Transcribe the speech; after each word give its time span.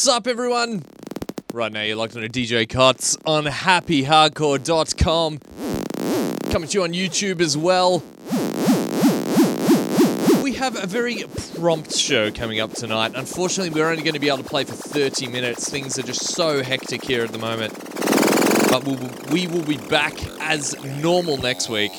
What's 0.00 0.08
up, 0.08 0.26
everyone? 0.26 0.82
Right 1.52 1.70
now, 1.70 1.82
you're 1.82 1.94
locked 1.94 2.16
on 2.16 2.24
a 2.24 2.28
DJ 2.28 2.66
Cuts 2.66 3.18
on 3.26 3.44
happyhardcore.com. 3.44 5.38
Coming 6.50 6.68
to 6.70 6.78
you 6.78 6.84
on 6.84 6.94
YouTube 6.94 7.42
as 7.42 7.54
well. 7.58 8.02
We 10.42 10.54
have 10.54 10.82
a 10.82 10.86
very 10.86 11.24
prompt 11.54 11.94
show 11.94 12.30
coming 12.32 12.60
up 12.60 12.72
tonight. 12.72 13.12
Unfortunately, 13.14 13.78
we're 13.78 13.90
only 13.90 14.02
going 14.02 14.14
to 14.14 14.20
be 14.20 14.28
able 14.28 14.38
to 14.38 14.44
play 14.44 14.64
for 14.64 14.72
30 14.72 15.26
minutes. 15.26 15.68
Things 15.68 15.98
are 15.98 16.02
just 16.02 16.28
so 16.28 16.62
hectic 16.62 17.04
here 17.04 17.22
at 17.22 17.32
the 17.32 17.38
moment. 17.38 17.74
But 18.70 18.84
we 18.84 18.96
will, 18.96 19.10
we 19.30 19.48
will 19.48 19.66
be 19.66 19.76
back 19.76 20.14
as 20.40 20.82
normal 21.02 21.36
next 21.36 21.68
week. 21.68 21.92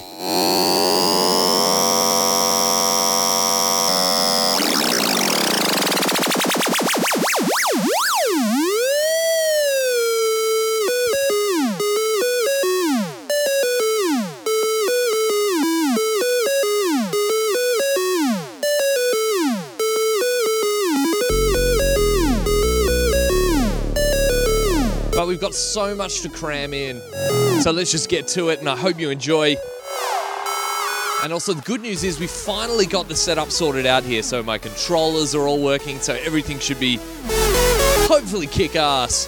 Got 25.42 25.54
so 25.56 25.96
much 25.96 26.22
to 26.22 26.30
cram 26.30 26.72
in. 26.72 27.02
So 27.62 27.72
let's 27.72 27.92
just 27.92 28.10
get 28.10 28.28
to 28.30 28.50
it, 28.50 28.60
and 28.60 28.70
I 28.70 28.78
hope 28.78 29.00
you 29.00 29.10
enjoy. 29.10 29.56
And 31.24 31.34
also, 31.34 31.54
the 31.54 31.62
good 31.62 31.82
news 31.82 32.04
is 32.04 32.20
we 32.20 32.28
finally 32.28 32.86
got 32.86 33.08
the 33.08 33.16
setup 33.16 33.50
sorted 33.50 33.88
out 33.88 34.04
here. 34.04 34.22
So 34.22 34.44
my 34.44 34.60
controllers 34.60 35.34
are 35.34 35.48
all 35.48 35.62
working, 35.62 36.00
so 36.00 36.14
everything 36.14 36.60
should 36.60 36.80
be 36.80 37.00
hopefully 38.08 38.48
kick 38.48 38.76
ass. 38.76 39.28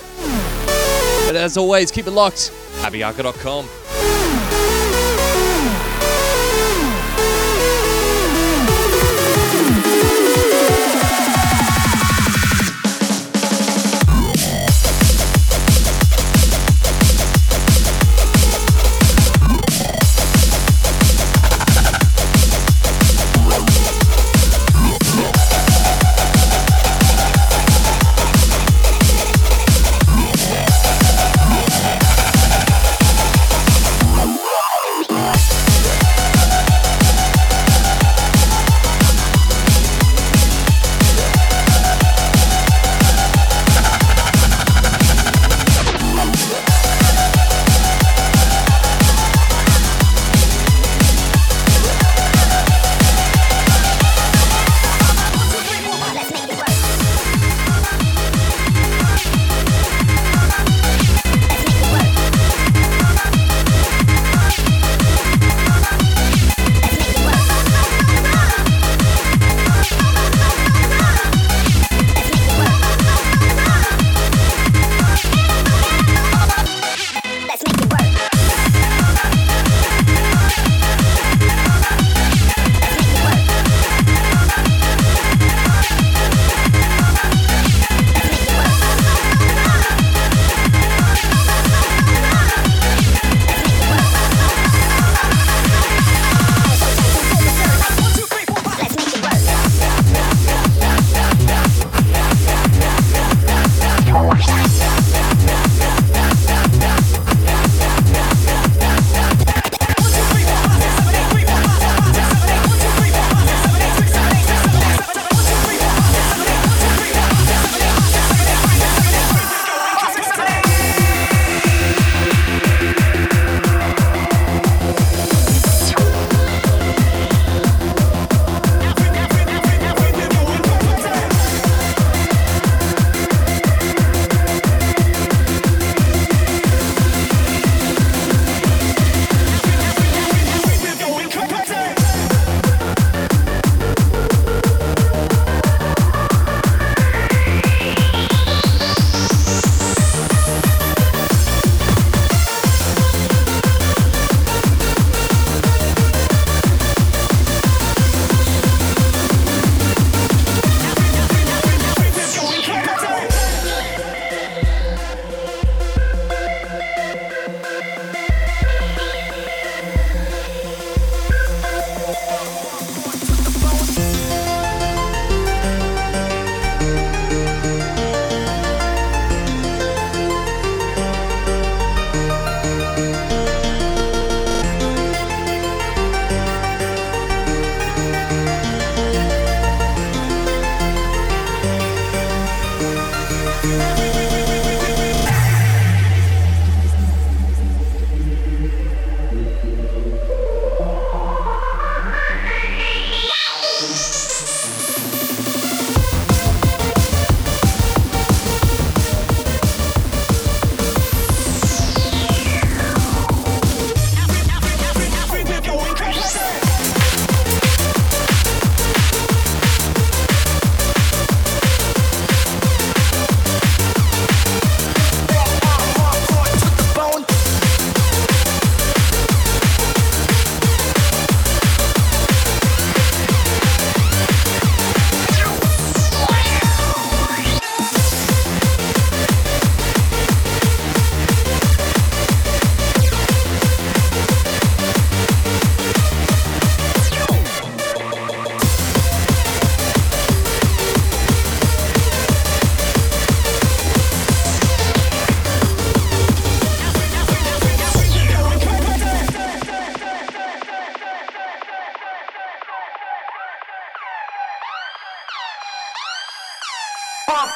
But 1.28 1.36
as 1.36 1.58
always, 1.58 1.92
keep 1.92 2.06
it 2.06 2.12
locked. 2.12 2.52
HappyHardcore.com. 2.82 3.83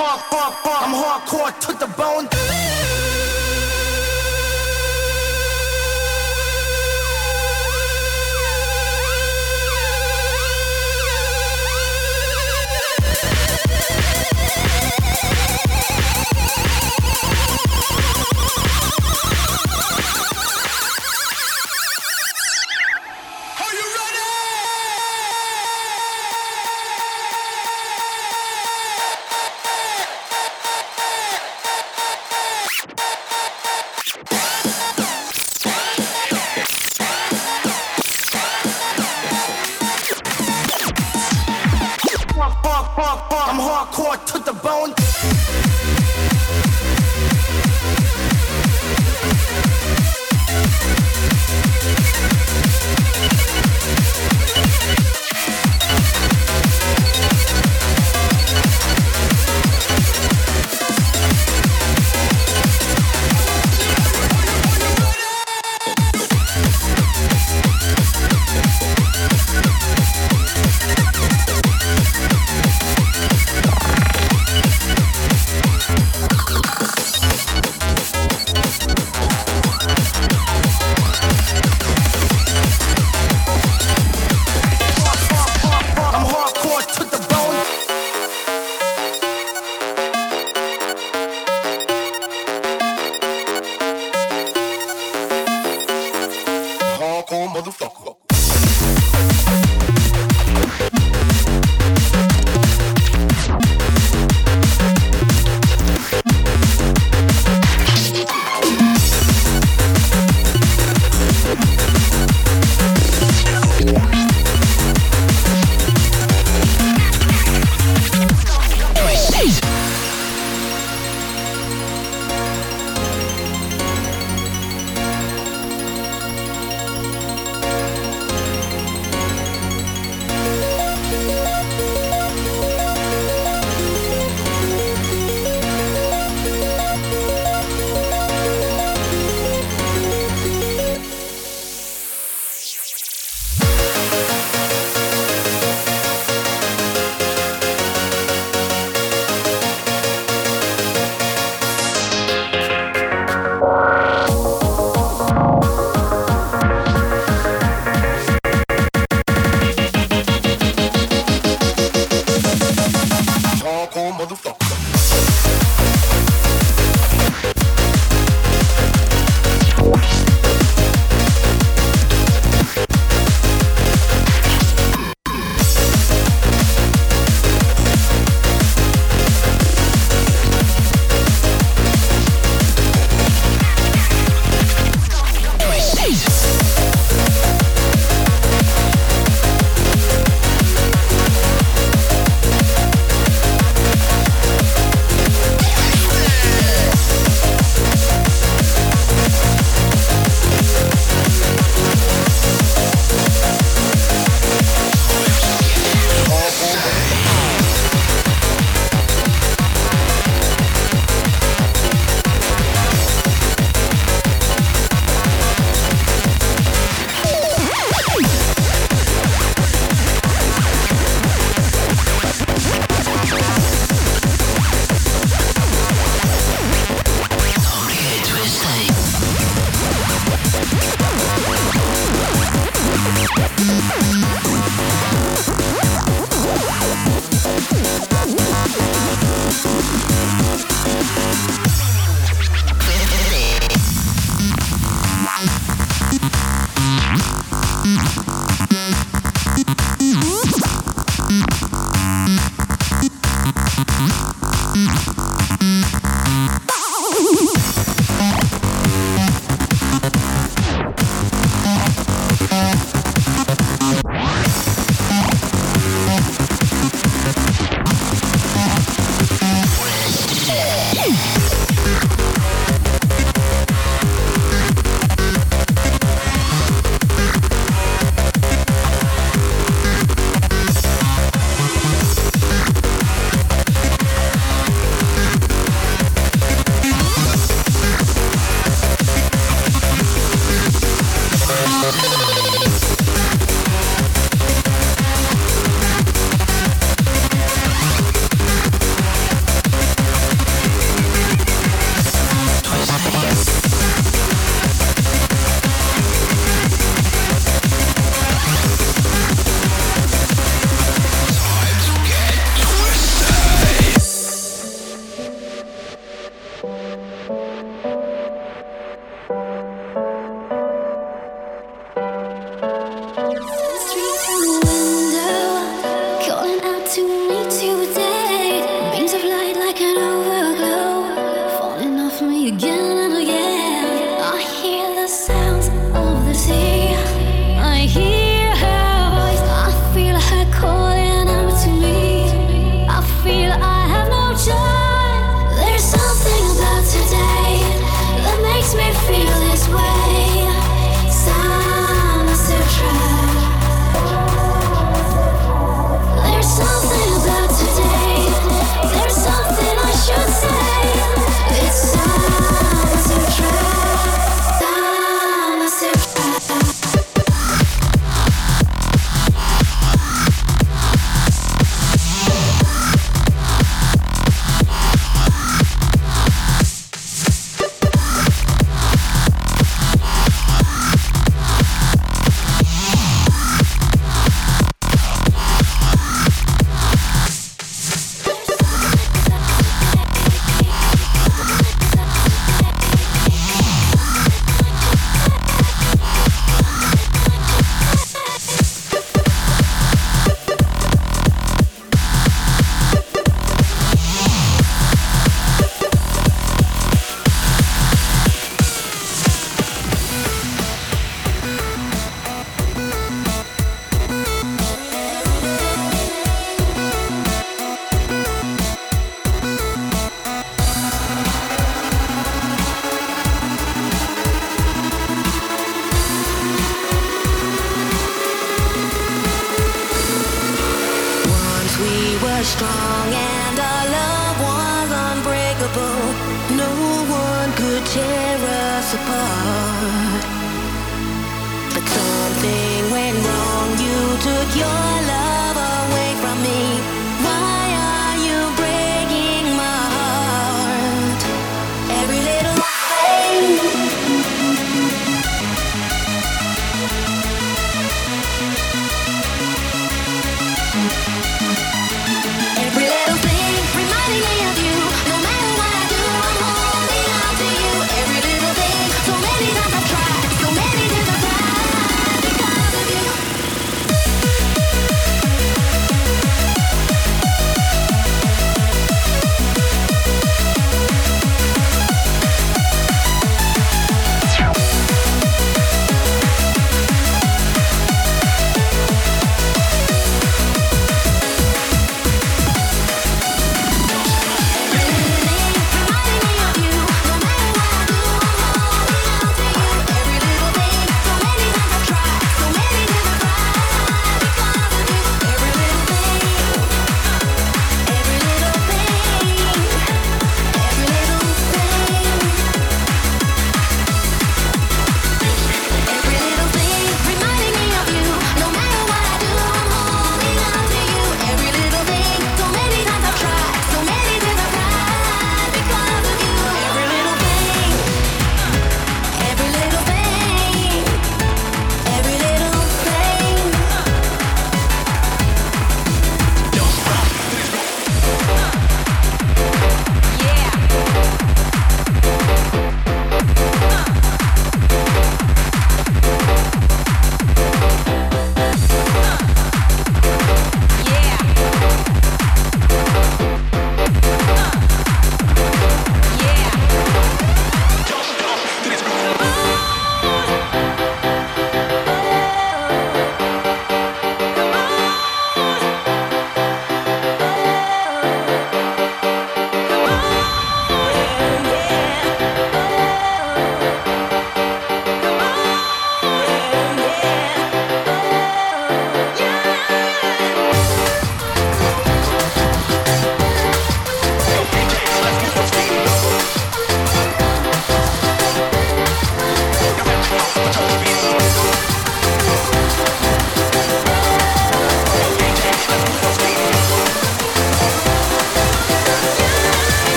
hard, 0.00 0.20
hard, 0.32 0.54
hard. 0.64 0.82
I'm 0.86 0.94
hardcore 0.96 1.52
to 1.66 1.72
the 1.78 1.86
bone. 1.96 2.79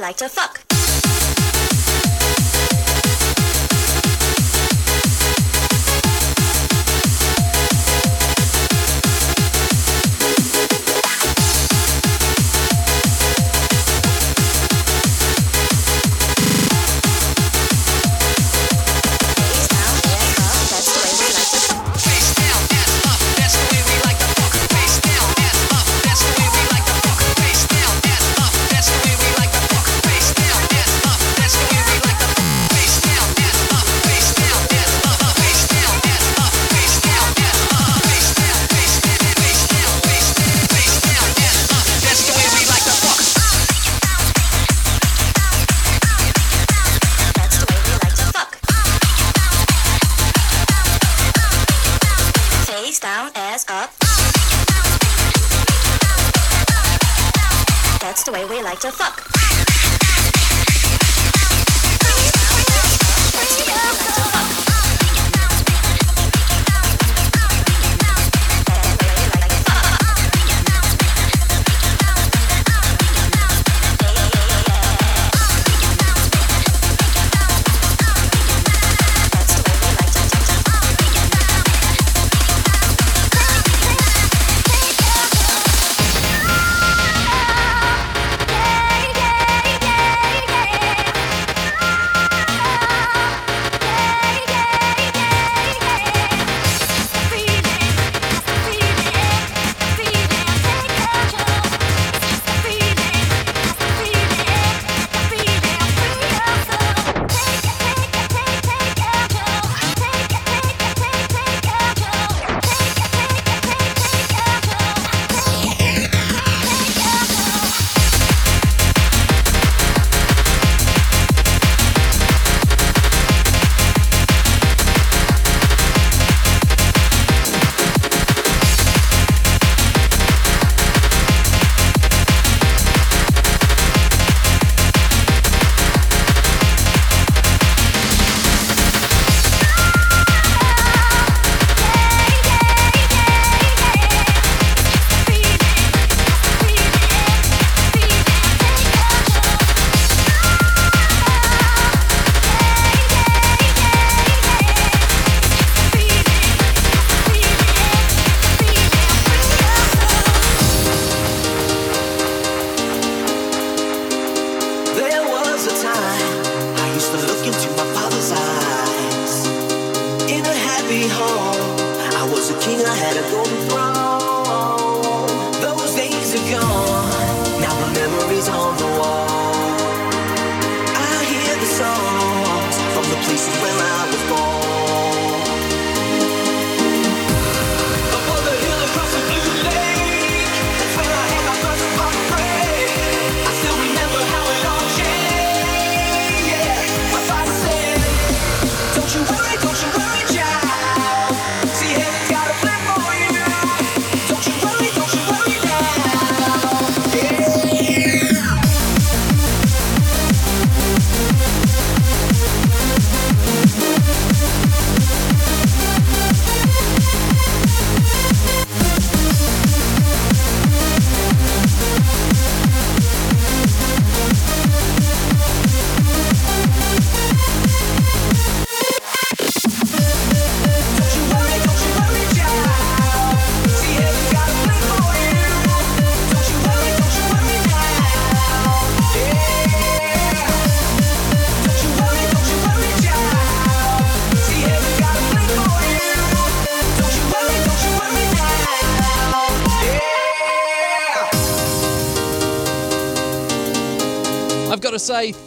Like 0.00 0.18
to 0.18 0.28
fuck. 0.28 0.75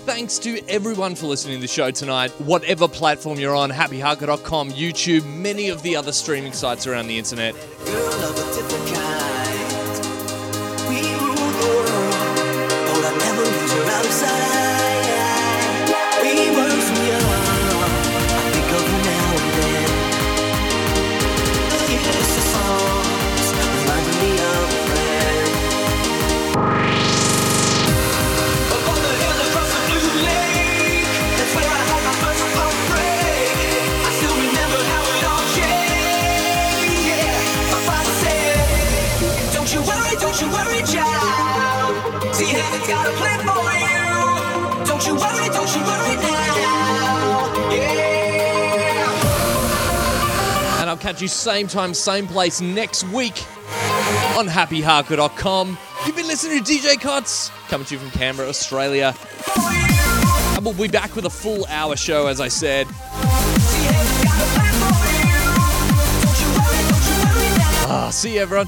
Thanks 0.09 0.39
to 0.39 0.59
everyone 0.67 1.13
for 1.13 1.27
listening 1.27 1.57
to 1.57 1.61
the 1.61 1.67
show 1.67 1.91
tonight. 1.91 2.31
Whatever 2.41 2.87
platform 2.87 3.37
you're 3.39 3.55
on, 3.55 3.69
happyhardcore.com, 3.69 4.71
YouTube, 4.71 5.23
many 5.35 5.69
of 5.69 5.83
the 5.83 5.95
other 5.95 6.11
streaming 6.11 6.51
sites 6.51 6.87
around 6.87 7.05
the 7.05 7.19
internet. 7.19 7.53
And 50.79 50.89
I'll 50.89 50.97
catch 50.97 51.21
you 51.21 51.27
same 51.27 51.67
time, 51.67 51.93
same 51.93 52.25
place 52.27 52.61
next 52.61 53.03
week 53.09 53.45
on 54.37 54.47
happyhardcore.com. 54.47 55.77
You've 56.05 56.15
been 56.15 56.27
listening 56.27 56.63
to 56.63 56.73
DJ 56.73 56.99
Cuts, 56.99 57.49
coming 57.67 57.85
to 57.87 57.95
you 57.95 57.99
from 57.99 58.11
Canberra, 58.11 58.47
Australia. 58.47 59.13
And 60.55 60.65
we'll 60.65 60.73
be 60.73 60.87
back 60.87 61.15
with 61.15 61.25
a 61.25 61.29
full 61.29 61.65
hour 61.67 61.95
show, 61.95 62.27
as 62.27 62.39
I 62.41 62.47
said. 62.47 62.87
See, 62.87 62.93
heaven's 62.93 64.23
got 64.23 64.41
a 64.41 64.47
plan 64.55 64.73
for 64.81 64.95
you. 65.19 65.29
Don't 66.23 66.39
you 66.41 66.49
worry, 66.57 66.81
don't 66.89 67.05
you 67.09 67.17
worry 67.23 67.49
now. 67.57 67.91
Ah, 67.91 68.09
see 68.11 68.35
you, 68.35 68.41
everyone. 68.41 68.67